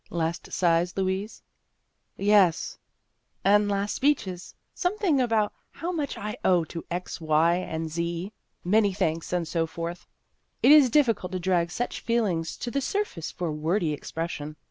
"Last 0.09 0.51
sighs, 0.51 0.97
Louise 0.97 1.43
?""Yes, 2.17 2.79
and 3.43 3.69
last 3.69 3.93
speeches 3.93 4.55
something 4.73 5.21
about 5.21 5.53
how 5.69 5.91
much 5.91 6.17
I 6.17 6.37
owe 6.43 6.63
to 6.63 6.83
x, 6.89 7.21
y, 7.21 7.57
and 7.57 7.91
z 7.91 8.29
t 8.29 8.33
many 8.63 8.93
thanks 8.93 9.31
and 9.31 9.47
so 9.47 9.67
forth. 9.67 10.07
It 10.63 10.71
is 10.71 10.89
difficult 10.89 11.33
to 11.33 11.39
drag 11.39 11.69
such 11.69 11.99
feelings 11.99 12.57
to 12.57 12.71
the 12.71 12.81
surface 12.81 13.29
for 13.29 13.51
wordy 13.51 13.93
expression. 13.93 14.55